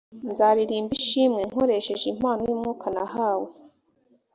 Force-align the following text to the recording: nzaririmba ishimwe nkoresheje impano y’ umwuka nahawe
nzaririmba 0.31 0.93
ishimwe 1.01 1.41
nkoresheje 1.49 2.05
impano 2.13 2.41
y’ 2.47 2.51
umwuka 2.55 2.85
nahawe 2.95 3.49